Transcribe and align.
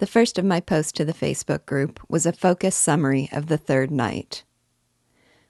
The 0.00 0.06
first 0.06 0.38
of 0.38 0.46
my 0.46 0.60
posts 0.60 0.92
to 0.92 1.04
the 1.04 1.12
Facebook 1.12 1.66
group 1.66 2.00
was 2.08 2.24
a 2.24 2.32
focused 2.32 2.80
summary 2.80 3.28
of 3.32 3.48
the 3.48 3.58
third 3.58 3.90
night. 3.90 4.44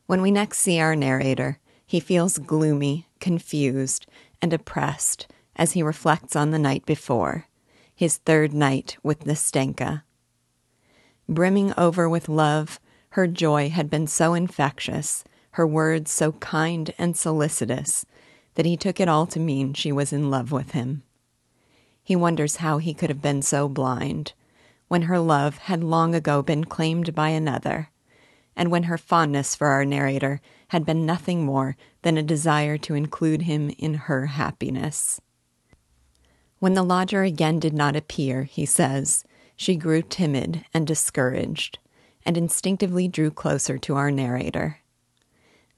When 0.06 0.22
we 0.22 0.32
next 0.32 0.58
see 0.58 0.80
our 0.80 0.96
narrator, 0.96 1.60
he 1.86 2.00
feels 2.00 2.36
gloomy, 2.36 3.06
confused, 3.20 4.06
and 4.42 4.52
oppressed 4.52 5.28
as 5.54 5.74
he 5.74 5.84
reflects 5.84 6.34
on 6.34 6.50
the 6.50 6.58
night 6.58 6.84
before, 6.84 7.46
his 7.94 8.16
third 8.16 8.52
night 8.52 8.96
with 9.04 9.24
Nastenka. 9.24 10.02
Brimming 11.28 11.72
over 11.78 12.08
with 12.08 12.28
love, 12.28 12.80
her 13.10 13.28
joy 13.28 13.68
had 13.68 13.88
been 13.88 14.08
so 14.08 14.34
infectious, 14.34 15.22
her 15.52 15.66
words 15.66 16.10
so 16.10 16.32
kind 16.32 16.92
and 16.98 17.16
solicitous, 17.16 18.04
that 18.56 18.66
he 18.66 18.76
took 18.76 18.98
it 18.98 19.08
all 19.08 19.26
to 19.26 19.38
mean 19.38 19.74
she 19.74 19.92
was 19.92 20.12
in 20.12 20.28
love 20.28 20.50
with 20.50 20.72
him. 20.72 21.04
He 22.02 22.16
wonders 22.16 22.56
how 22.56 22.78
he 22.78 22.94
could 22.94 23.10
have 23.10 23.22
been 23.22 23.42
so 23.42 23.68
blind, 23.68 24.32
when 24.90 25.02
her 25.02 25.20
love 25.20 25.56
had 25.58 25.84
long 25.84 26.16
ago 26.16 26.42
been 26.42 26.64
claimed 26.64 27.14
by 27.14 27.28
another, 27.28 27.90
and 28.56 28.72
when 28.72 28.82
her 28.82 28.98
fondness 28.98 29.54
for 29.54 29.68
our 29.68 29.84
narrator 29.84 30.40
had 30.70 30.84
been 30.84 31.06
nothing 31.06 31.44
more 31.44 31.76
than 32.02 32.18
a 32.18 32.24
desire 32.24 32.76
to 32.76 32.96
include 32.96 33.42
him 33.42 33.70
in 33.78 33.94
her 33.94 34.26
happiness. 34.26 35.20
When 36.58 36.74
the 36.74 36.82
lodger 36.82 37.22
again 37.22 37.60
did 37.60 37.72
not 37.72 37.94
appear, 37.94 38.42
he 38.42 38.66
says, 38.66 39.22
she 39.54 39.76
grew 39.76 40.02
timid 40.02 40.64
and 40.74 40.88
discouraged, 40.88 41.78
and 42.26 42.36
instinctively 42.36 43.06
drew 43.06 43.30
closer 43.30 43.78
to 43.78 43.94
our 43.94 44.10
narrator. 44.10 44.80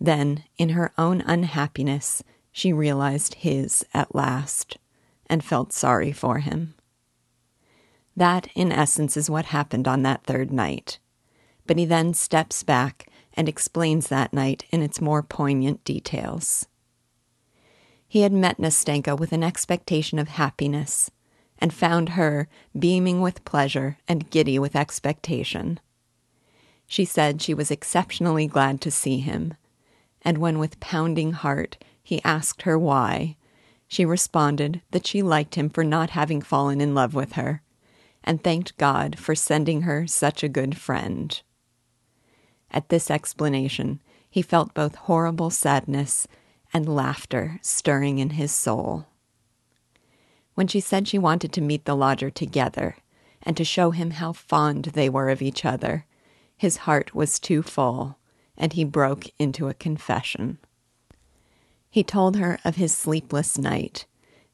Then, 0.00 0.44
in 0.56 0.70
her 0.70 0.90
own 0.96 1.20
unhappiness, 1.20 2.24
she 2.50 2.72
realized 2.72 3.34
his 3.34 3.84
at 3.92 4.14
last, 4.14 4.78
and 5.26 5.44
felt 5.44 5.74
sorry 5.74 6.12
for 6.12 6.38
him. 6.38 6.76
That, 8.16 8.48
in 8.54 8.70
essence, 8.70 9.16
is 9.16 9.30
what 9.30 9.46
happened 9.46 9.88
on 9.88 10.02
that 10.02 10.24
third 10.24 10.52
night. 10.52 10.98
But 11.66 11.78
he 11.78 11.84
then 11.84 12.12
steps 12.14 12.62
back 12.62 13.08
and 13.34 13.48
explains 13.48 14.08
that 14.08 14.32
night 14.32 14.64
in 14.70 14.82
its 14.82 15.00
more 15.00 15.22
poignant 15.22 15.82
details. 15.84 16.66
He 18.06 18.20
had 18.20 18.32
met 18.32 18.58
Nastenka 18.58 19.18
with 19.18 19.32
an 19.32 19.42
expectation 19.42 20.18
of 20.18 20.28
happiness 20.28 21.10
and 21.58 21.72
found 21.72 22.10
her 22.10 22.48
beaming 22.78 23.22
with 23.22 23.44
pleasure 23.44 23.96
and 24.06 24.28
giddy 24.30 24.58
with 24.58 24.76
expectation. 24.76 25.80
She 26.86 27.06
said 27.06 27.40
she 27.40 27.54
was 27.54 27.70
exceptionally 27.70 28.46
glad 28.46 28.82
to 28.82 28.90
see 28.90 29.20
him, 29.20 29.54
and 30.20 30.36
when 30.36 30.58
with 30.58 30.80
pounding 30.80 31.32
heart 31.32 31.82
he 32.02 32.22
asked 32.24 32.62
her 32.62 32.78
why, 32.78 33.36
she 33.88 34.04
responded 34.04 34.82
that 34.90 35.06
she 35.06 35.22
liked 35.22 35.54
him 35.54 35.70
for 35.70 35.84
not 35.84 36.10
having 36.10 36.42
fallen 36.42 36.82
in 36.82 36.94
love 36.94 37.14
with 37.14 37.32
her 37.32 37.62
and 38.24 38.42
thanked 38.42 38.76
God 38.78 39.18
for 39.18 39.34
sending 39.34 39.82
her 39.82 40.06
such 40.06 40.42
a 40.42 40.48
good 40.48 40.76
friend. 40.76 41.40
At 42.70 42.88
this 42.88 43.10
explanation, 43.10 44.00
he 44.30 44.42
felt 44.42 44.74
both 44.74 44.94
horrible 44.94 45.50
sadness 45.50 46.26
and 46.72 46.88
laughter 46.88 47.58
stirring 47.62 48.18
in 48.18 48.30
his 48.30 48.52
soul. 48.52 49.06
When 50.54 50.66
she 50.66 50.80
said 50.80 51.08
she 51.08 51.18
wanted 51.18 51.52
to 51.52 51.60
meet 51.60 51.84
the 51.84 51.96
lodger 51.96 52.30
together 52.30 52.96
and 53.42 53.56
to 53.56 53.64
show 53.64 53.90
him 53.90 54.12
how 54.12 54.32
fond 54.32 54.86
they 54.86 55.08
were 55.08 55.28
of 55.28 55.42
each 55.42 55.64
other, 55.64 56.06
his 56.56 56.78
heart 56.78 57.14
was 57.14 57.38
too 57.38 57.62
full, 57.62 58.18
and 58.56 58.72
he 58.72 58.84
broke 58.84 59.26
into 59.38 59.68
a 59.68 59.74
confession. 59.74 60.58
He 61.90 62.04
told 62.04 62.36
her 62.36 62.58
of 62.64 62.76
his 62.76 62.96
sleepless 62.96 63.58
night, 63.58 64.06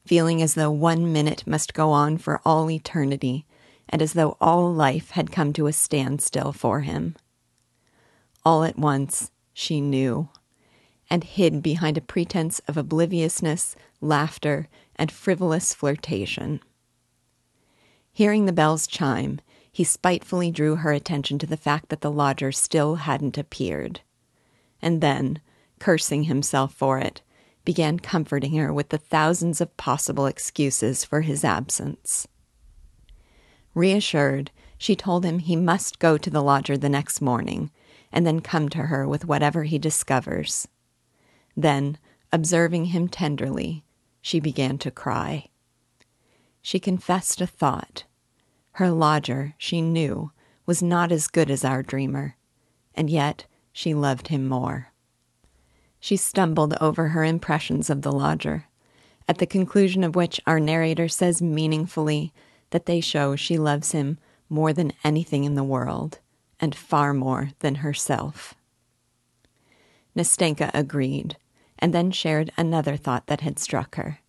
feeling 0.06 0.40
as 0.40 0.54
though 0.54 0.70
one 0.70 1.12
minute 1.12 1.46
must 1.46 1.74
go 1.74 1.90
on 1.90 2.16
for 2.18 2.40
all 2.44 2.70
eternity 2.70 3.46
and 3.88 4.02
as 4.02 4.12
though 4.12 4.36
all 4.40 4.72
life 4.72 5.10
had 5.10 5.32
come 5.32 5.52
to 5.52 5.66
a 5.66 5.72
standstill 5.72 6.52
for 6.52 6.80
him. 6.80 7.16
All 8.44 8.64
at 8.64 8.78
once, 8.78 9.30
she 9.52 9.80
knew, 9.80 10.28
and 11.10 11.24
hid 11.24 11.62
behind 11.62 11.96
a 11.96 12.02
pretense 12.02 12.60
of 12.68 12.76
obliviousness, 12.76 13.76
laughter, 14.00 14.68
and 14.96 15.10
frivolous 15.10 15.74
flirtation. 15.74 16.60
Hearing 18.12 18.46
the 18.46 18.52
bells 18.52 18.86
chime, 18.86 19.40
he 19.70 19.84
spitefully 19.84 20.50
drew 20.50 20.76
her 20.76 20.92
attention 20.92 21.38
to 21.38 21.46
the 21.46 21.56
fact 21.56 21.88
that 21.88 22.00
the 22.00 22.10
lodger 22.10 22.52
still 22.52 22.96
hadn't 22.96 23.38
appeared, 23.38 24.00
and 24.82 25.00
then, 25.00 25.40
cursing 25.78 26.24
himself 26.24 26.74
for 26.74 26.98
it, 26.98 27.22
began 27.64 27.98
comforting 27.98 28.54
her 28.54 28.72
with 28.72 28.88
the 28.88 28.98
thousands 28.98 29.60
of 29.60 29.76
possible 29.76 30.26
excuses 30.26 31.04
for 31.04 31.20
his 31.20 31.44
absence. 31.44 32.26
Reassured, 33.78 34.50
she 34.76 34.96
told 34.96 35.24
him 35.24 35.38
he 35.38 35.54
must 35.54 36.00
go 36.00 36.18
to 36.18 36.30
the 36.30 36.42
lodger 36.42 36.76
the 36.76 36.88
next 36.88 37.20
morning 37.20 37.70
and 38.10 38.26
then 38.26 38.40
come 38.40 38.68
to 38.70 38.86
her 38.86 39.06
with 39.06 39.24
whatever 39.24 39.62
he 39.62 39.78
discovers. 39.78 40.66
Then, 41.56 41.96
observing 42.32 42.86
him 42.86 43.06
tenderly, 43.06 43.84
she 44.20 44.40
began 44.40 44.78
to 44.78 44.90
cry. 44.90 45.46
She 46.60 46.80
confessed 46.80 47.40
a 47.40 47.46
thought. 47.46 48.02
Her 48.72 48.90
lodger, 48.90 49.54
she 49.58 49.80
knew, 49.80 50.32
was 50.66 50.82
not 50.82 51.12
as 51.12 51.28
good 51.28 51.48
as 51.48 51.64
our 51.64 51.84
dreamer, 51.84 52.34
and 52.96 53.08
yet 53.08 53.46
she 53.72 53.94
loved 53.94 54.26
him 54.26 54.48
more. 54.48 54.92
She 56.00 56.16
stumbled 56.16 56.74
over 56.80 57.10
her 57.10 57.22
impressions 57.22 57.90
of 57.90 58.02
the 58.02 58.10
lodger, 58.10 58.64
at 59.28 59.38
the 59.38 59.46
conclusion 59.46 60.02
of 60.02 60.16
which 60.16 60.40
our 60.48 60.58
narrator 60.58 61.06
says 61.06 61.40
meaningfully 61.40 62.32
that 62.70 62.86
they 62.86 63.00
show 63.00 63.36
she 63.36 63.56
loves 63.56 63.92
him 63.92 64.18
more 64.48 64.72
than 64.72 64.92
anything 65.04 65.44
in 65.44 65.54
the 65.54 65.64
world, 65.64 66.18
and 66.60 66.74
far 66.74 67.12
more 67.14 67.50
than 67.60 67.76
herself. 67.76 68.54
Nastenka 70.16 70.70
agreed, 70.74 71.36
and 71.78 71.94
then 71.94 72.10
shared 72.10 72.50
another 72.56 72.96
thought 72.96 73.26
that 73.26 73.42
had 73.42 73.58
struck 73.58 73.94
her. 73.96 74.20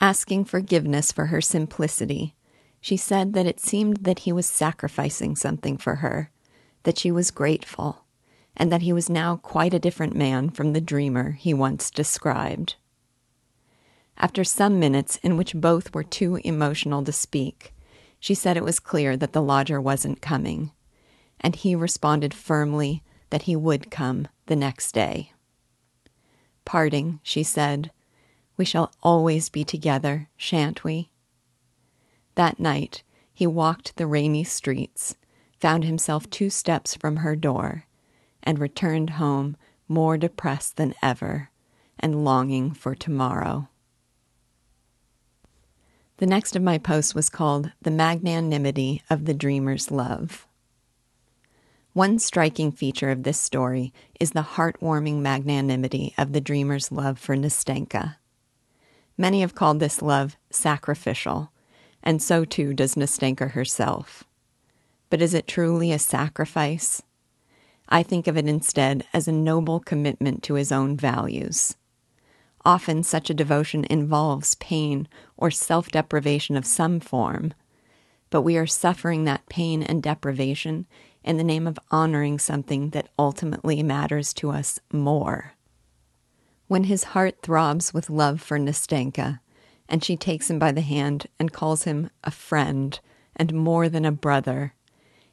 Asking 0.00 0.44
forgiveness 0.44 1.12
for 1.12 1.26
her 1.26 1.40
simplicity, 1.40 2.34
she 2.80 2.96
said 2.96 3.32
that 3.32 3.46
it 3.46 3.60
seemed 3.60 3.98
that 3.98 4.20
he 4.20 4.32
was 4.32 4.46
sacrificing 4.46 5.36
something 5.36 5.78
for 5.78 5.96
her, 5.96 6.30
that 6.82 6.98
she 6.98 7.10
was 7.10 7.30
grateful, 7.30 8.04
and 8.56 8.70
that 8.70 8.82
he 8.82 8.92
was 8.92 9.08
now 9.08 9.36
quite 9.36 9.72
a 9.72 9.78
different 9.78 10.14
man 10.14 10.50
from 10.50 10.72
the 10.72 10.80
dreamer 10.80 11.32
he 11.32 11.54
once 11.54 11.90
described. 11.90 12.74
After 14.16 14.44
some 14.44 14.78
minutes 14.78 15.16
in 15.22 15.36
which 15.36 15.54
both 15.54 15.94
were 15.94 16.04
too 16.04 16.36
emotional 16.44 17.02
to 17.04 17.12
speak, 17.12 17.74
she 18.20 18.34
said 18.34 18.56
it 18.56 18.64
was 18.64 18.80
clear 18.80 19.16
that 19.16 19.32
the 19.32 19.42
lodger 19.42 19.80
wasn't 19.80 20.22
coming, 20.22 20.72
and 21.40 21.56
he 21.56 21.74
responded 21.74 22.32
firmly 22.32 23.02
that 23.30 23.42
he 23.42 23.56
would 23.56 23.90
come 23.90 24.28
the 24.46 24.56
next 24.56 24.92
day. 24.92 25.32
Parting, 26.64 27.20
she 27.22 27.42
said, 27.42 27.90
We 28.56 28.64
shall 28.64 28.92
always 29.02 29.48
be 29.48 29.64
together, 29.64 30.28
shan't 30.36 30.84
we? 30.84 31.10
That 32.36 32.58
night, 32.58 33.02
he 33.32 33.46
walked 33.46 33.96
the 33.96 34.06
rainy 34.06 34.44
streets, 34.44 35.16
found 35.60 35.84
himself 35.84 36.30
two 36.30 36.50
steps 36.50 36.94
from 36.94 37.16
her 37.16 37.36
door, 37.36 37.86
and 38.42 38.58
returned 38.58 39.10
home 39.10 39.56
more 39.88 40.16
depressed 40.16 40.76
than 40.76 40.94
ever 41.02 41.50
and 41.98 42.24
longing 42.24 42.72
for 42.72 42.94
tomorrow. 42.94 43.68
The 46.18 46.26
next 46.26 46.54
of 46.54 46.62
my 46.62 46.78
posts 46.78 47.12
was 47.12 47.28
called 47.28 47.72
The 47.82 47.90
Magnanimity 47.90 49.02
of 49.10 49.24
the 49.24 49.34
Dreamer's 49.34 49.90
Love. 49.90 50.46
One 51.92 52.20
striking 52.20 52.70
feature 52.70 53.10
of 53.10 53.24
this 53.24 53.40
story 53.40 53.92
is 54.20 54.30
the 54.30 54.42
heartwarming 54.42 55.20
magnanimity 55.22 56.14
of 56.16 56.32
the 56.32 56.40
dreamer's 56.40 56.92
love 56.92 57.18
for 57.18 57.36
Nastenka. 57.36 58.16
Many 59.18 59.40
have 59.40 59.56
called 59.56 59.80
this 59.80 60.02
love 60.02 60.36
sacrificial, 60.50 61.50
and 62.00 62.22
so 62.22 62.44
too 62.44 62.74
does 62.74 62.94
Nastenka 62.94 63.50
herself. 63.50 64.22
But 65.10 65.20
is 65.20 65.34
it 65.34 65.48
truly 65.48 65.90
a 65.90 65.98
sacrifice? 65.98 67.02
I 67.88 68.04
think 68.04 68.28
of 68.28 68.36
it 68.36 68.46
instead 68.46 69.04
as 69.12 69.26
a 69.26 69.32
noble 69.32 69.80
commitment 69.80 70.44
to 70.44 70.54
his 70.54 70.70
own 70.70 70.96
values. 70.96 71.76
Often 72.64 73.02
such 73.02 73.28
a 73.28 73.34
devotion 73.34 73.84
involves 73.90 74.54
pain 74.54 75.06
or 75.36 75.50
self 75.50 75.90
deprivation 75.90 76.56
of 76.56 76.64
some 76.64 76.98
form, 76.98 77.52
but 78.30 78.42
we 78.42 78.56
are 78.56 78.66
suffering 78.66 79.24
that 79.24 79.48
pain 79.48 79.82
and 79.82 80.02
deprivation 80.02 80.86
in 81.22 81.36
the 81.36 81.44
name 81.44 81.66
of 81.66 81.78
honoring 81.90 82.38
something 82.38 82.90
that 82.90 83.08
ultimately 83.18 83.82
matters 83.82 84.32
to 84.34 84.50
us 84.50 84.78
more. 84.92 85.52
When 86.66 86.84
his 86.84 87.04
heart 87.04 87.42
throbs 87.42 87.92
with 87.92 88.10
love 88.10 88.40
for 88.40 88.58
Nastenka, 88.58 89.40
and 89.88 90.02
she 90.02 90.16
takes 90.16 90.48
him 90.48 90.58
by 90.58 90.72
the 90.72 90.80
hand 90.80 91.26
and 91.38 91.52
calls 91.52 91.84
him 91.84 92.08
a 92.22 92.30
friend 92.30 92.98
and 93.36 93.52
more 93.52 93.88
than 93.88 94.04
a 94.06 94.12
brother, 94.12 94.74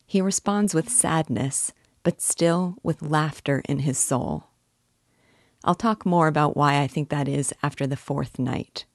he 0.05 0.21
responds 0.21 0.73
with 0.73 0.89
sadness, 0.89 1.71
but 2.03 2.21
still 2.21 2.75
with 2.83 3.01
laughter 3.01 3.61
in 3.69 3.79
his 3.79 3.97
soul. 3.97 4.50
I'll 5.63 5.75
talk 5.75 6.05
more 6.05 6.27
about 6.27 6.57
why 6.57 6.81
I 6.81 6.87
think 6.87 7.09
that 7.09 7.27
is 7.27 7.53
after 7.61 7.85
the 7.85 7.97
fourth 7.97 8.39
night. 8.39 8.85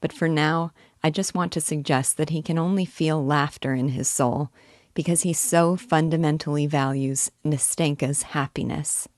But 0.00 0.12
for 0.12 0.28
now, 0.28 0.72
I 1.04 1.10
just 1.10 1.34
want 1.34 1.52
to 1.52 1.60
suggest 1.60 2.16
that 2.16 2.30
he 2.30 2.42
can 2.42 2.58
only 2.58 2.84
feel 2.84 3.24
laughter 3.24 3.74
in 3.74 3.90
his 3.90 4.08
soul 4.08 4.50
because 4.94 5.22
he 5.22 5.32
so 5.32 5.76
fundamentally 5.76 6.66
values 6.66 7.30
Nastenka's 7.44 8.22
happiness, 8.22 9.08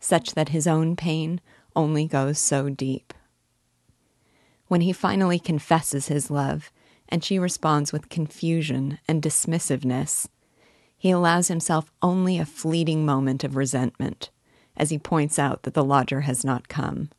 such 0.00 0.34
that 0.34 0.48
his 0.48 0.66
own 0.66 0.96
pain 0.96 1.40
only 1.76 2.06
goes 2.06 2.38
so 2.38 2.68
deep. 2.68 3.14
When 4.66 4.80
he 4.80 4.92
finally 4.92 5.38
confesses 5.38 6.08
his 6.08 6.30
love, 6.30 6.72
and 7.08 7.22
she 7.22 7.38
responds 7.38 7.92
with 7.92 8.08
confusion 8.08 8.98
and 9.06 9.22
dismissiveness, 9.22 10.26
he 10.98 11.12
allows 11.12 11.46
himself 11.46 11.92
only 12.02 12.36
a 12.38 12.44
fleeting 12.44 13.06
moment 13.06 13.44
of 13.44 13.54
resentment 13.54 14.30
as 14.76 14.90
he 14.90 14.98
points 14.98 15.38
out 15.38 15.62
that 15.62 15.74
the 15.74 15.84
lodger 15.84 16.22
has 16.22 16.44
not 16.44 16.68
come. 16.68 17.10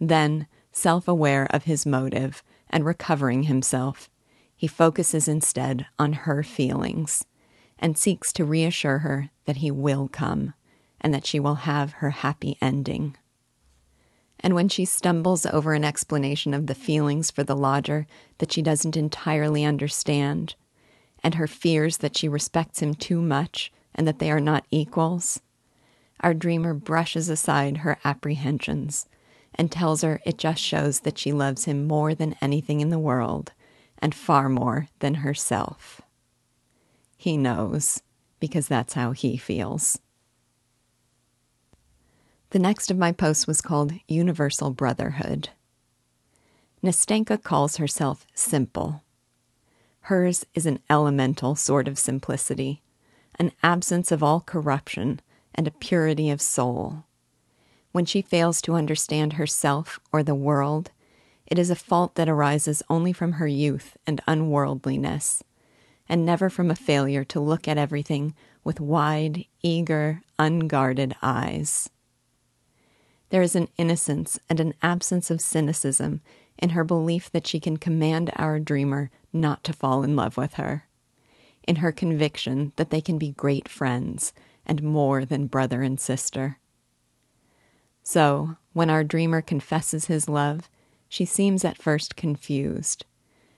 Then, 0.00 0.46
self 0.72 1.08
aware 1.08 1.46
of 1.50 1.64
his 1.64 1.86
motive 1.86 2.42
and 2.70 2.84
recovering 2.84 3.44
himself, 3.44 4.10
he 4.56 4.66
focuses 4.66 5.28
instead 5.28 5.86
on 5.98 6.12
her 6.12 6.42
feelings 6.42 7.24
and 7.78 7.98
seeks 7.98 8.32
to 8.32 8.44
reassure 8.44 8.98
her 8.98 9.30
that 9.46 9.56
he 9.56 9.70
will 9.70 10.08
come 10.08 10.54
and 11.00 11.12
that 11.12 11.26
she 11.26 11.38
will 11.38 11.56
have 11.56 11.92
her 11.94 12.10
happy 12.10 12.56
ending. 12.60 13.16
And 14.40 14.54
when 14.54 14.68
she 14.68 14.84
stumbles 14.84 15.46
over 15.46 15.74
an 15.74 15.84
explanation 15.84 16.54
of 16.54 16.66
the 16.66 16.74
feelings 16.74 17.30
for 17.30 17.42
the 17.42 17.56
lodger 17.56 18.06
that 18.38 18.52
she 18.52 18.62
doesn't 18.62 18.96
entirely 18.96 19.64
understand, 19.64 20.54
and 21.22 21.36
her 21.36 21.46
fears 21.46 21.98
that 21.98 22.16
she 22.16 22.28
respects 22.28 22.80
him 22.80 22.94
too 22.94 23.22
much 23.22 23.72
and 23.94 24.06
that 24.06 24.18
they 24.18 24.30
are 24.30 24.40
not 24.40 24.66
equals, 24.70 25.40
our 26.20 26.34
dreamer 26.34 26.74
brushes 26.74 27.28
aside 27.28 27.78
her 27.78 27.98
apprehensions 28.04 29.06
and 29.54 29.70
tells 29.70 30.02
her 30.02 30.20
it 30.24 30.38
just 30.38 30.60
shows 30.60 31.00
that 31.00 31.18
she 31.18 31.32
loves 31.32 31.64
him 31.64 31.86
more 31.86 32.14
than 32.14 32.36
anything 32.40 32.80
in 32.80 32.90
the 32.90 32.98
world 32.98 33.52
and 33.98 34.14
far 34.14 34.48
more 34.48 34.88
than 34.98 35.16
herself. 35.16 36.00
He 37.16 37.36
knows, 37.36 38.02
because 38.40 38.68
that's 38.68 38.94
how 38.94 39.12
he 39.12 39.36
feels. 39.36 39.98
The 42.50 42.58
next 42.58 42.90
of 42.90 42.98
my 42.98 43.12
posts 43.12 43.46
was 43.46 43.60
called 43.60 43.92
Universal 44.06 44.72
Brotherhood. 44.72 45.48
Nastenka 46.82 47.42
calls 47.42 47.78
herself 47.78 48.26
simple. 48.34 49.02
Hers 50.02 50.44
is 50.54 50.66
an 50.66 50.80
elemental 50.90 51.56
sort 51.56 51.88
of 51.88 51.98
simplicity, 51.98 52.82
an 53.38 53.52
absence 53.62 54.12
of 54.12 54.22
all 54.22 54.40
corruption 54.40 55.20
and 55.54 55.66
a 55.66 55.72
purity 55.72 56.30
of 56.30 56.42
soul. 56.42 57.04
When 57.92 58.04
she 58.04 58.22
fails 58.22 58.60
to 58.62 58.74
understand 58.74 59.34
herself 59.34 60.00
or 60.12 60.22
the 60.22 60.34
world, 60.34 60.90
it 61.46 61.58
is 61.58 61.70
a 61.70 61.76
fault 61.76 62.16
that 62.16 62.28
arises 62.28 62.82
only 62.90 63.12
from 63.12 63.32
her 63.32 63.46
youth 63.46 63.96
and 64.06 64.20
unworldliness, 64.26 65.44
and 66.08 66.24
never 66.24 66.50
from 66.50 66.70
a 66.70 66.76
failure 66.76 67.24
to 67.24 67.40
look 67.40 67.68
at 67.68 67.78
everything 67.78 68.34
with 68.64 68.80
wide, 68.80 69.44
eager, 69.62 70.22
unguarded 70.38 71.14
eyes. 71.22 71.88
There 73.30 73.42
is 73.42 73.54
an 73.54 73.68
innocence 73.76 74.38
and 74.48 74.60
an 74.60 74.74
absence 74.82 75.30
of 75.30 75.40
cynicism 75.40 76.20
in 76.58 76.70
her 76.70 76.84
belief 76.84 77.30
that 77.30 77.46
she 77.46 77.60
can 77.60 77.76
command 77.76 78.30
our 78.36 78.58
dreamer 78.58 79.10
not 79.32 79.64
to 79.64 79.72
fall 79.72 80.02
in 80.02 80.16
love 80.16 80.36
with 80.36 80.54
her, 80.54 80.86
in 81.66 81.76
her 81.76 81.92
conviction 81.92 82.72
that 82.76 82.90
they 82.90 83.00
can 83.00 83.18
be 83.18 83.32
great 83.32 83.68
friends 83.68 84.32
and 84.66 84.82
more 84.82 85.24
than 85.24 85.46
brother 85.46 85.82
and 85.82 86.00
sister. 86.00 86.58
So, 88.02 88.56
when 88.72 88.90
our 88.90 89.04
dreamer 89.04 89.40
confesses 89.40 90.06
his 90.06 90.28
love, 90.28 90.68
she 91.08 91.24
seems 91.24 91.64
at 91.64 91.78
first 91.78 92.16
confused. 92.16 93.06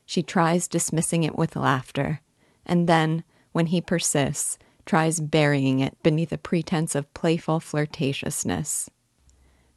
She 0.04 0.22
tries 0.22 0.68
dismissing 0.68 1.24
it 1.24 1.36
with 1.36 1.56
laughter, 1.56 2.20
and 2.64 2.88
then, 2.88 3.24
when 3.52 3.66
he 3.66 3.80
persists, 3.80 4.58
tries 4.84 5.20
burying 5.20 5.80
it 5.80 6.00
beneath 6.02 6.32
a 6.32 6.38
pretense 6.38 6.94
of 6.94 7.12
playful 7.12 7.58
flirtatiousness. 7.58 8.88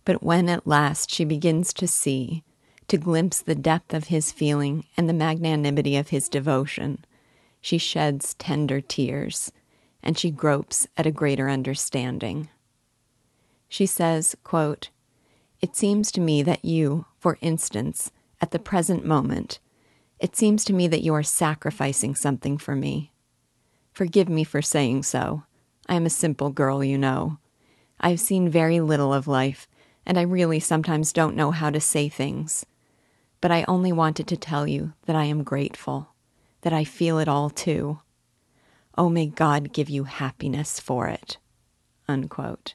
But 0.05 0.21
when 0.21 0.49
at 0.49 0.67
last 0.67 1.11
she 1.11 1.25
begins 1.25 1.73
to 1.73 1.87
see, 1.87 2.43
to 2.87 2.97
glimpse 2.97 3.41
the 3.41 3.55
depth 3.55 3.93
of 3.93 4.05
his 4.05 4.31
feeling 4.31 4.85
and 4.97 5.07
the 5.07 5.13
magnanimity 5.13 5.95
of 5.95 6.09
his 6.09 6.29
devotion, 6.29 7.05
she 7.61 7.77
sheds 7.77 8.35
tender 8.35 8.81
tears 8.81 9.51
and 10.01 10.17
she 10.17 10.31
gropes 10.31 10.87
at 10.97 11.05
a 11.05 11.11
greater 11.11 11.49
understanding. 11.49 12.49
She 13.67 13.85
says, 13.85 14.35
quote, 14.43 14.89
It 15.61 15.75
seems 15.75 16.11
to 16.13 16.21
me 16.21 16.41
that 16.43 16.65
you, 16.65 17.05
for 17.17 17.37
instance, 17.41 18.11
at 18.41 18.51
the 18.51 18.59
present 18.59 19.05
moment, 19.05 19.59
it 20.19 20.35
seems 20.35 20.65
to 20.65 20.73
me 20.73 20.87
that 20.87 21.03
you 21.03 21.13
are 21.13 21.23
sacrificing 21.23 22.15
something 22.15 22.57
for 22.57 22.75
me. 22.75 23.11
Forgive 23.93 24.29
me 24.29 24.43
for 24.43 24.61
saying 24.61 25.03
so. 25.03 25.43
I 25.87 25.95
am 25.95 26.05
a 26.05 26.09
simple 26.09 26.49
girl, 26.49 26.83
you 26.83 26.97
know. 26.97 27.37
I 27.99 28.11
have 28.11 28.19
seen 28.19 28.49
very 28.49 28.79
little 28.79 29.13
of 29.13 29.27
life, 29.27 29.67
and 30.05 30.17
I 30.17 30.23
really 30.23 30.59
sometimes 30.59 31.13
don't 31.13 31.35
know 31.35 31.51
how 31.51 31.69
to 31.69 31.79
say 31.79 32.09
things. 32.09 32.65
But 33.41 33.51
I 33.51 33.65
only 33.67 33.91
wanted 33.91 34.27
to 34.27 34.37
tell 34.37 34.67
you 34.67 34.93
that 35.05 35.15
I 35.15 35.25
am 35.25 35.43
grateful, 35.43 36.09
that 36.61 36.73
I 36.73 36.83
feel 36.83 37.19
it 37.19 37.27
all 37.27 37.49
too. 37.49 37.99
Oh, 38.99 39.07
may 39.07 39.27
God 39.27 39.71
give 39.71 39.89
you 39.89 40.03
happiness 40.03 40.77
for 40.77 41.07
it. 41.07 41.37
Unquote. 42.09 42.73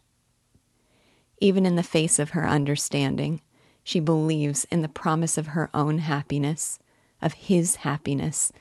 Even 1.38 1.66
in 1.66 1.76
the 1.76 1.82
face 1.82 2.18
of 2.18 2.30
her 2.30 2.48
understanding, 2.48 3.42
she 3.82 4.00
believes 4.00 4.64
in 4.70 4.80
the 4.80 4.88
promise 4.88 5.36
of 5.36 5.48
her 5.48 5.68
own 5.74 5.98
happiness, 5.98 6.78
of 7.20 7.34
his 7.34 7.76
happiness, 7.76 8.52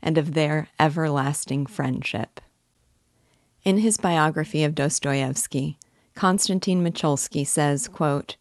and 0.00 0.16
of 0.16 0.32
their 0.32 0.68
everlasting 0.80 1.66
friendship. 1.66 2.40
In 3.64 3.76
his 3.76 3.98
biography 3.98 4.64
of 4.64 4.74
Dostoevsky, 4.74 5.78
Konstantin 6.14 6.82
Mochulsky 6.82 7.46
says, 7.46 7.86
quote, 7.86 8.36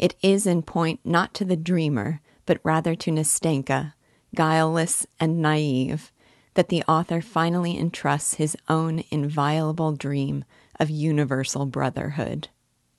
It 0.00 0.16
is 0.20 0.48
in 0.48 0.62
point 0.62 0.98
not 1.04 1.32
to 1.34 1.44
the 1.44 1.56
dreamer, 1.56 2.20
but 2.44 2.58
rather 2.64 2.96
to 2.96 3.12
Nastenka, 3.12 3.92
guileless 4.34 5.06
and 5.20 5.40
naive, 5.40 6.10
that 6.56 6.68
the 6.68 6.82
author 6.88 7.20
finally 7.20 7.78
entrusts 7.78 8.34
his 8.34 8.56
own 8.68 9.04
inviolable 9.10 9.92
dream 9.92 10.44
of 10.80 10.90
universal 10.90 11.66
brotherhood. 11.66 12.48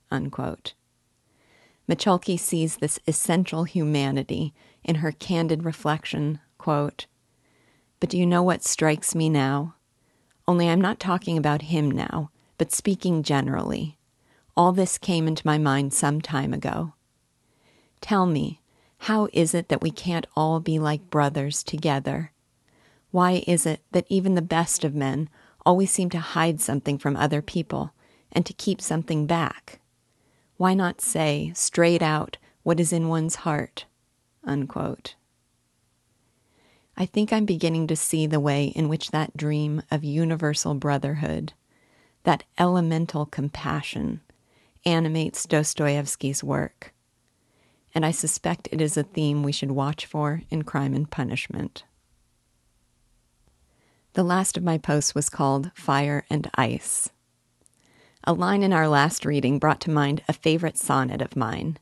Unquote. 0.10 0.74
Mochulsky 1.90 2.40
sees 2.40 2.78
this 2.78 3.00
essential 3.08 3.64
humanity 3.64 4.54
in 4.84 4.96
her 4.96 5.12
candid 5.12 5.66
reflection, 5.66 6.40
quote, 6.58 7.08
But 8.00 8.10
do 8.10 8.18
you 8.18 8.26
know 8.26 8.44
what 8.44 8.64
strikes 8.64 9.16
me 9.16 9.30
now? 9.30 9.76
Only 10.48 10.70
I'm 10.70 10.82
not 10.82 11.00
talking 11.00 11.38
about 11.38 11.64
him 11.64 11.90
now, 11.92 12.30
but 12.58 12.72
speaking 12.72 13.24
generally. 13.24 13.98
All 14.56 14.72
this 14.72 14.98
came 14.98 15.28
into 15.28 15.46
my 15.46 15.58
mind 15.58 15.94
some 15.94 16.22
time 16.22 16.54
ago. 16.54 16.94
Tell 18.02 18.26
me, 18.26 18.62
how 19.00 19.28
is 19.34 19.54
it 19.54 19.70
that 19.70 19.82
we 19.82 19.92
can't 19.92 20.28
all 20.36 20.60
be 20.60 20.80
like 20.80 21.10
brothers 21.10 21.64
together? 21.64 22.32
Why 23.18 23.44
is 23.48 23.66
it 23.66 23.82
that 23.94 24.06
even 24.10 24.36
the 24.36 24.44
best 24.44 24.84
of 24.84 24.94
men 24.94 25.28
always 25.66 25.90
seem 25.90 26.12
to 26.12 26.20
hide 26.20 26.62
something 26.62 27.00
from 27.00 27.16
other 27.16 27.42
people 27.42 27.92
and 28.32 28.46
to 28.46 28.54
keep 28.54 28.80
something 28.80 29.26
back? 29.26 29.80
Why 30.58 30.76
not 30.76 31.02
say 31.02 31.52
straight 31.56 32.04
out 32.04 32.38
what 32.62 32.80
is 32.80 32.94
in 32.94 33.08
one's 33.08 33.38
heart? 33.38 33.86
Unquote. 34.44 35.16
I 36.96 37.08
think 37.08 37.34
I'm 37.34 37.46
beginning 37.46 37.88
to 37.88 37.96
see 37.96 38.28
the 38.28 38.40
way 38.40 38.66
in 38.66 38.88
which 38.88 39.10
that 39.10 39.36
dream 39.36 39.82
of 39.90 40.04
universal 40.04 40.76
brotherhood, 40.76 41.54
that 42.22 42.44
elemental 42.60 43.26
compassion, 43.26 44.22
animates 44.86 45.48
Dostoevsky's 45.48 46.44
work. 46.44 46.94
And 47.96 48.06
I 48.06 48.12
suspect 48.12 48.70
it 48.72 48.80
is 48.80 48.96
a 48.96 49.02
theme 49.02 49.42
we 49.42 49.52
should 49.52 49.72
watch 49.72 50.06
for 50.06 50.44
in 50.52 50.62
Crime 50.66 50.94
and 50.94 51.10
Punishment. 51.10 51.84
The 54.18 54.24
last 54.24 54.58
of 54.58 54.64
my 54.64 54.80
posts 54.80 55.14
was 55.14 55.30
called 55.30 55.70
Fire 55.76 56.26
and 56.28 56.50
Ice. 56.56 57.12
A 58.24 58.34
line 58.34 58.64
in 58.64 58.74
our 58.74 58.88
last 58.88 59.26
reading 59.26 59.60
brought 59.60 59.80
to 59.82 59.92
mind 59.92 60.24
a 60.28 60.34
favorite 60.34 60.76
sonnet 60.76 61.22
of 61.22 61.36
mine, 61.36 61.78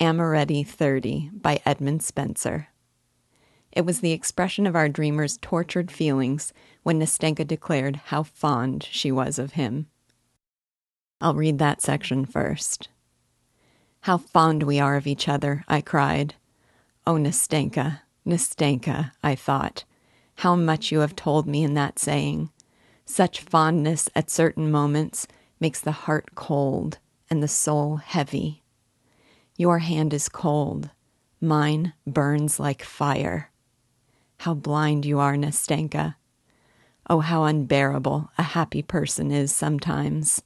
Amoretti 0.00 0.66
30 0.66 1.28
by 1.34 1.60
Edmund 1.66 2.02
Spenser. 2.02 2.68
It 3.70 3.84
was 3.84 4.00
the 4.00 4.12
expression 4.12 4.66
of 4.66 4.74
our 4.74 4.88
dreamer's 4.88 5.36
tortured 5.36 5.90
feelings 5.90 6.54
when 6.84 6.98
Nastenka 6.98 7.46
declared 7.46 7.96
how 8.06 8.22
fond 8.22 8.88
she 8.90 9.12
was 9.12 9.38
of 9.38 9.52
him. 9.52 9.88
I'll 11.20 11.34
read 11.34 11.58
that 11.58 11.82
section 11.82 12.24
first. 12.24 12.88
How 14.04 14.16
fond 14.16 14.62
we 14.62 14.80
are 14.80 14.96
of 14.96 15.06
each 15.06 15.28
other, 15.28 15.64
I 15.68 15.82
cried. 15.82 16.34
Oh, 17.06 17.16
Nastenka, 17.16 18.00
Nastenka, 18.26 19.12
I 19.22 19.34
thought 19.34 19.84
how 20.36 20.56
much 20.56 20.90
you 20.92 21.00
have 21.00 21.16
told 21.16 21.46
me 21.46 21.62
in 21.62 21.74
that 21.74 21.98
saying. 21.98 22.50
Such 23.04 23.40
fondness 23.40 24.08
at 24.14 24.30
certain 24.30 24.70
moments 24.70 25.26
makes 25.60 25.80
the 25.80 25.92
heart 25.92 26.34
cold 26.34 26.98
and 27.30 27.42
the 27.42 27.48
soul 27.48 27.96
heavy. 27.96 28.62
Your 29.56 29.78
hand 29.80 30.12
is 30.12 30.28
cold, 30.28 30.90
Mine 31.44 31.92
burns 32.06 32.58
like 32.58 32.82
fire. 32.82 33.50
How 34.38 34.54
blind 34.54 35.04
you 35.04 35.18
are, 35.18 35.36
Nastenka. 35.36 36.14
Oh, 37.10 37.20
how 37.20 37.44
unbearable 37.44 38.30
a 38.38 38.42
happy 38.42 38.80
person 38.80 39.30
is 39.30 39.52
sometimes. 39.52 40.40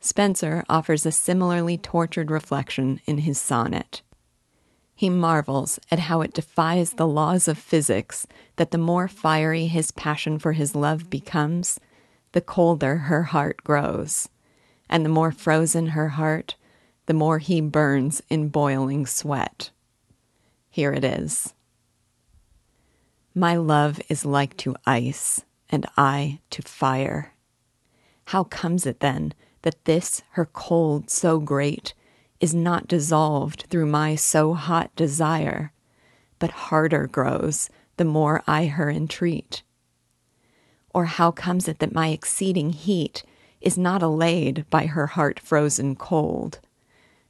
Spenser 0.00 0.64
offers 0.70 1.04
a 1.04 1.12
similarly 1.12 1.76
tortured 1.76 2.30
reflection 2.30 3.02
in 3.04 3.18
his 3.18 3.38
sonnet. 3.38 4.00
He 5.00 5.08
marvels 5.08 5.80
at 5.90 5.98
how 5.98 6.20
it 6.20 6.34
defies 6.34 6.92
the 6.92 7.06
laws 7.06 7.48
of 7.48 7.56
physics 7.56 8.26
that 8.56 8.70
the 8.70 8.76
more 8.76 9.08
fiery 9.08 9.64
his 9.66 9.92
passion 9.92 10.38
for 10.38 10.52
his 10.52 10.74
love 10.74 11.08
becomes, 11.08 11.80
the 12.32 12.42
colder 12.42 12.98
her 12.98 13.22
heart 13.22 13.64
grows, 13.64 14.28
and 14.90 15.02
the 15.02 15.08
more 15.08 15.32
frozen 15.32 15.86
her 15.96 16.10
heart, 16.10 16.54
the 17.06 17.14
more 17.14 17.38
he 17.38 17.62
burns 17.62 18.22
in 18.28 18.50
boiling 18.50 19.06
sweat. 19.06 19.70
Here 20.68 20.92
it 20.92 21.02
is. 21.02 21.54
My 23.34 23.56
love 23.56 24.02
is 24.10 24.26
like 24.26 24.54
to 24.58 24.76
ice, 24.84 25.46
and 25.70 25.86
I 25.96 26.40
to 26.50 26.60
fire. 26.60 27.32
How 28.26 28.44
comes 28.44 28.84
it 28.84 29.00
then 29.00 29.32
that 29.62 29.82
this 29.86 30.20
her 30.32 30.44
cold 30.44 31.08
so 31.08 31.38
great 31.40 31.94
is 32.40 32.54
not 32.54 32.88
dissolved 32.88 33.66
through 33.68 33.86
my 33.86 34.14
so 34.14 34.54
hot 34.54 34.94
desire, 34.96 35.72
but 36.38 36.50
harder 36.50 37.06
grows 37.06 37.68
the 37.98 38.04
more 38.04 38.42
I 38.46 38.66
her 38.66 38.90
entreat? 38.90 39.62
Or 40.94 41.04
how 41.04 41.30
comes 41.30 41.68
it 41.68 41.78
that 41.78 41.94
my 41.94 42.08
exceeding 42.08 42.70
heat 42.70 43.22
is 43.60 43.76
not 43.76 44.02
allayed 44.02 44.64
by 44.70 44.86
her 44.86 45.08
heart 45.08 45.38
frozen 45.38 45.94
cold, 45.94 46.60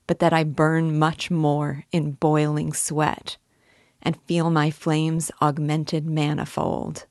but 0.06 0.20
that 0.20 0.32
I 0.32 0.44
burn 0.44 0.98
much 0.98 1.30
more 1.30 1.84
in 1.90 2.12
boiling 2.12 2.72
sweat, 2.72 3.36
and 4.00 4.22
feel 4.22 4.48
my 4.48 4.70
flames 4.70 5.30
augmented 5.42 6.06
manifold? 6.06 7.06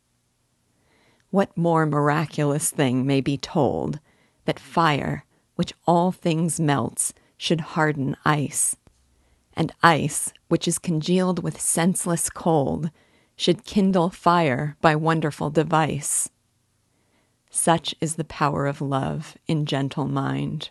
What 1.31 1.55
more 1.55 1.85
miraculous 1.85 2.71
thing 2.71 3.05
may 3.05 3.21
be 3.21 3.37
told 3.37 3.99
that 4.45 4.59
fire, 4.59 5.25
which 5.55 5.73
all 5.85 6.11
things 6.11 6.59
melts, 6.59 7.13
should 7.39 7.61
harden 7.61 8.17
ice, 8.25 8.75
and 9.53 9.71
ice, 9.81 10.33
which 10.49 10.67
is 10.67 10.77
congealed 10.77 11.41
with 11.41 11.59
senseless 11.59 12.29
cold, 12.29 12.91
should 13.37 13.63
kindle 13.63 14.09
fire 14.09 14.75
by 14.81 14.93
wonderful 14.93 15.49
device? 15.49 16.29
Such 17.49 17.95
is 18.01 18.15
the 18.15 18.25
power 18.25 18.67
of 18.67 18.81
love 18.81 19.37
in 19.47 19.65
gentle 19.65 20.05
mind, 20.05 20.69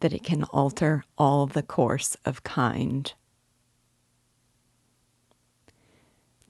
that 0.00 0.12
it 0.12 0.24
can 0.24 0.42
alter 0.44 1.04
all 1.16 1.46
the 1.46 1.62
course 1.62 2.16
of 2.24 2.42
kind. 2.42 3.14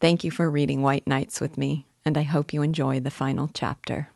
Thank 0.01 0.25
you 0.25 0.31
for 0.31 0.51
reading 0.51 0.81
White 0.81 1.07
Nights 1.07 1.43
with 1.43 1.59
me, 1.59 1.87
and 2.07 2.17
I 2.17 2.23
hope 2.23 2.55
you 2.55 2.63
enjoy 2.63 3.01
the 3.01 3.11
final 3.11 3.51
chapter. 3.53 4.09